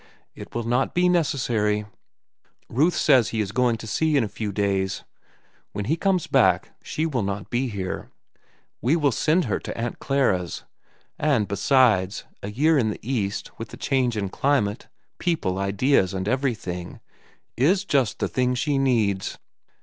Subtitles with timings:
[0.33, 1.85] "It will not be necessary.
[2.71, 5.03] Ruth says he is going to sea in a few days.
[5.73, 8.09] When he comes back, she will not be here.
[8.81, 10.63] We will send her to Aunt Clara's.
[11.19, 14.87] And, besides, a year in the East, with the change in climate,
[15.19, 16.99] people, ideas, and everything,
[17.55, 19.37] is just the thing she needs."